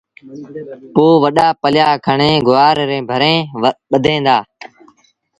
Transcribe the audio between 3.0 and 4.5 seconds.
ڀريٚݩ ٻڌيٚن دآ۔